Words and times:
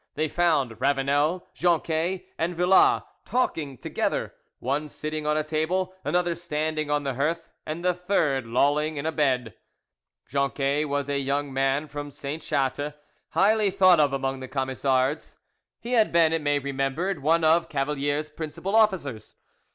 They 0.15 0.27
found 0.27 0.81
Ravanel, 0.81 1.45
Jonquet, 1.53 2.25
and 2.35 2.55
Villas 2.55 3.03
talking 3.23 3.77
together, 3.77 4.33
one 4.57 4.87
sitting 4.87 5.27
on 5.27 5.37
a 5.37 5.43
table, 5.43 5.93
another 6.03 6.33
standing 6.33 6.89
on 6.89 7.03
the 7.03 7.13
hearth, 7.13 7.49
and 7.67 7.85
the 7.85 7.93
third 7.93 8.47
lolling 8.47 8.97
on 8.97 9.05
a 9.05 9.11
bed. 9.11 9.53
Jonquet 10.27 10.85
was 10.85 11.07
a 11.07 11.19
young 11.19 11.53
man 11.53 11.87
from 11.87 12.09
Sainte 12.09 12.41
Chatte, 12.41 12.95
highly 13.33 13.69
thought 13.69 13.99
of 13.99 14.11
among 14.11 14.39
the 14.39 14.47
Camisards. 14.47 15.37
He 15.79 15.91
had 15.91 16.11
been, 16.11 16.33
it 16.33 16.41
may 16.41 16.57
be 16.57 16.71
remembered, 16.71 17.21
one 17.21 17.43
of 17.43 17.69
Cavalier's 17.69 18.27
principal 18.31 18.75
officers. 18.75 19.35